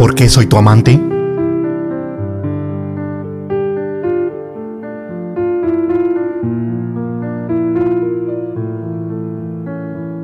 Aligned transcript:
¿Por 0.00 0.14
qué 0.14 0.30
soy 0.30 0.46
tu 0.46 0.56
amante? 0.56 0.98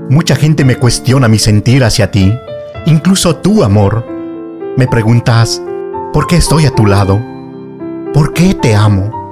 Mucha 0.09 0.35
gente 0.35 0.65
me 0.65 0.77
cuestiona 0.77 1.29
mi 1.29 1.39
sentir 1.39 1.85
hacia 1.85 2.11
ti, 2.11 2.33
incluso 2.87 3.37
tu 3.37 3.63
amor. 3.63 4.07
Me 4.79 4.89
preguntas, 4.89 5.63
¿por 6.11 6.27
qué 6.27 6.37
estoy 6.37 6.65
a 6.65 6.75
tu 6.75 6.87
lado? 6.87 7.21
¿Por 8.15 8.33
qué 8.33 8.55
te 8.55 8.75
amo? 8.75 9.26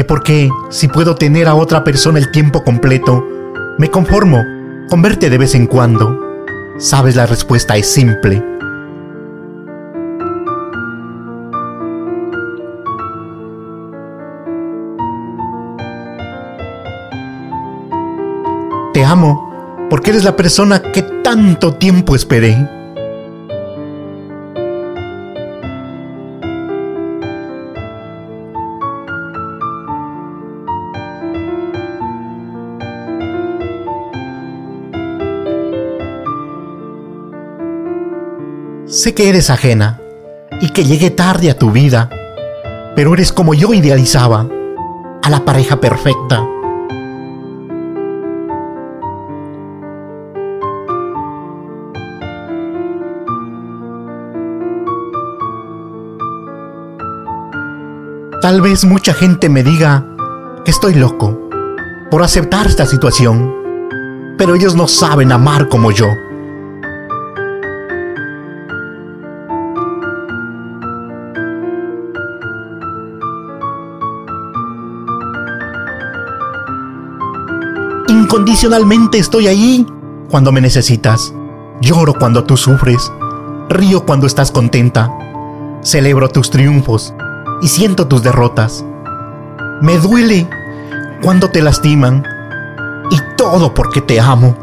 Que 0.00 0.04
porque 0.04 0.48
si 0.70 0.88
puedo 0.88 1.14
tener 1.14 1.46
a 1.46 1.54
otra 1.54 1.84
persona 1.84 2.18
el 2.18 2.30
tiempo 2.30 2.64
completo, 2.64 3.22
me 3.76 3.90
conformo 3.90 4.42
con 4.88 5.02
verte 5.02 5.28
de 5.28 5.36
vez 5.36 5.54
en 5.54 5.66
cuando. 5.66 6.18
Sabes, 6.78 7.16
la 7.16 7.26
respuesta 7.26 7.76
es 7.76 7.92
simple. 7.92 8.42
Te 18.94 19.04
amo 19.04 19.86
porque 19.90 20.12
eres 20.12 20.24
la 20.24 20.34
persona 20.34 20.80
que 20.80 21.02
tanto 21.02 21.74
tiempo 21.74 22.16
esperé. 22.16 22.56
Sé 38.90 39.14
que 39.14 39.28
eres 39.28 39.50
ajena 39.50 40.00
y 40.60 40.70
que 40.70 40.82
llegué 40.82 41.10
tarde 41.10 41.48
a 41.48 41.56
tu 41.56 41.70
vida, 41.70 42.10
pero 42.96 43.14
eres 43.14 43.32
como 43.32 43.54
yo 43.54 43.72
idealizaba, 43.72 44.48
a 45.22 45.30
la 45.30 45.44
pareja 45.44 45.80
perfecta. 45.80 46.44
Tal 58.42 58.60
vez 58.60 58.84
mucha 58.84 59.14
gente 59.14 59.48
me 59.48 59.62
diga 59.62 60.04
que 60.64 60.72
estoy 60.72 60.94
loco 60.94 61.48
por 62.10 62.24
aceptar 62.24 62.66
esta 62.66 62.86
situación, 62.86 63.54
pero 64.36 64.56
ellos 64.56 64.74
no 64.74 64.88
saben 64.88 65.30
amar 65.30 65.68
como 65.68 65.92
yo. 65.92 66.08
Incondicionalmente 78.10 79.18
estoy 79.18 79.46
ahí 79.46 79.86
cuando 80.28 80.50
me 80.50 80.60
necesitas. 80.60 81.32
Lloro 81.80 82.12
cuando 82.14 82.42
tú 82.42 82.56
sufres. 82.56 83.08
Río 83.68 84.04
cuando 84.04 84.26
estás 84.26 84.50
contenta. 84.50 85.16
Celebro 85.80 86.28
tus 86.28 86.50
triunfos 86.50 87.14
y 87.62 87.68
siento 87.68 88.08
tus 88.08 88.24
derrotas. 88.24 88.84
Me 89.80 89.96
duele 89.98 90.50
cuando 91.22 91.50
te 91.50 91.62
lastiman 91.62 92.24
y 93.12 93.36
todo 93.36 93.72
porque 93.74 94.00
te 94.00 94.18
amo. 94.18 94.56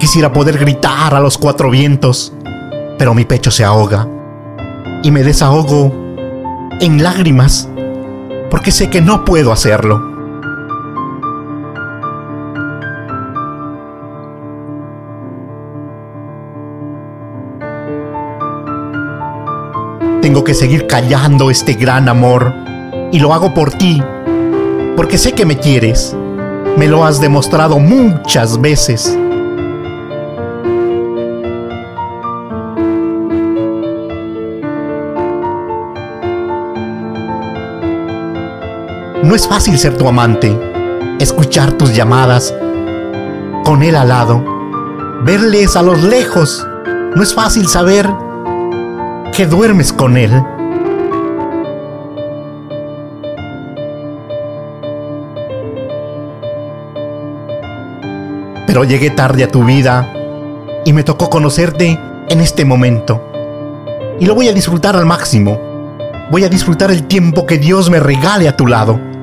Quisiera 0.00 0.32
poder 0.32 0.58
gritar 0.58 1.14
a 1.14 1.20
los 1.20 1.38
cuatro 1.38 1.70
vientos, 1.70 2.32
pero 2.98 3.14
mi 3.14 3.24
pecho 3.24 3.52
se 3.52 3.62
ahoga 3.62 4.08
y 5.04 5.12
me 5.12 5.22
desahogo 5.22 6.03
en 6.80 7.02
lágrimas 7.02 7.68
porque 8.50 8.70
sé 8.70 8.88
que 8.88 9.00
no 9.00 9.24
puedo 9.24 9.52
hacerlo. 9.52 10.14
Tengo 20.22 20.44
que 20.44 20.54
seguir 20.54 20.86
callando 20.86 21.50
este 21.50 21.74
gran 21.74 22.08
amor 22.08 22.54
y 23.12 23.18
lo 23.18 23.34
hago 23.34 23.52
por 23.52 23.72
ti, 23.72 24.02
porque 24.96 25.18
sé 25.18 25.32
que 25.32 25.44
me 25.44 25.58
quieres. 25.58 26.16
Me 26.78 26.86
lo 26.86 27.04
has 27.04 27.20
demostrado 27.20 27.78
muchas 27.78 28.60
veces. 28.60 29.18
No 39.24 39.34
es 39.34 39.48
fácil 39.48 39.78
ser 39.78 39.96
tu 39.96 40.06
amante, 40.06 40.54
escuchar 41.18 41.72
tus 41.72 41.96
llamadas 41.96 42.54
con 43.64 43.82
él 43.82 43.96
al 43.96 44.08
lado, 44.08 44.44
verles 45.24 45.76
a 45.76 45.82
los 45.82 46.02
lejos. 46.02 46.66
No 47.16 47.22
es 47.22 47.32
fácil 47.32 47.66
saber 47.66 48.06
que 49.34 49.46
duermes 49.46 49.94
con 49.94 50.18
él. 50.18 50.30
Pero 58.66 58.84
llegué 58.84 59.08
tarde 59.08 59.44
a 59.44 59.48
tu 59.48 59.64
vida 59.64 60.12
y 60.84 60.92
me 60.92 61.02
tocó 61.02 61.30
conocerte 61.30 61.98
en 62.28 62.40
este 62.42 62.66
momento. 62.66 63.26
Y 64.20 64.26
lo 64.26 64.34
voy 64.34 64.48
a 64.48 64.52
disfrutar 64.52 64.96
al 64.96 65.06
máximo. 65.06 65.58
Voy 66.30 66.44
a 66.44 66.50
disfrutar 66.50 66.90
el 66.90 67.06
tiempo 67.06 67.46
que 67.46 67.56
Dios 67.56 67.88
me 67.88 68.00
regale 68.00 68.48
a 68.50 68.56
tu 68.56 68.66
lado. 68.66 69.13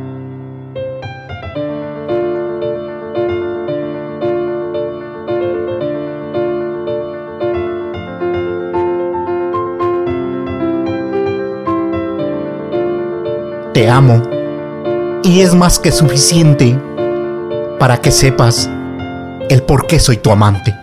Te 13.82 13.90
amo 13.90 14.22
y 15.24 15.42
es 15.42 15.56
más 15.56 15.80
que 15.80 15.92
suficiente 15.92 16.80
para 17.80 17.98
que 17.98 18.12
sepas 18.12 18.70
el 19.50 19.64
por 19.64 19.88
qué 19.88 20.00
soy 20.00 20.18
tu 20.18 20.30
amante. 20.30 20.78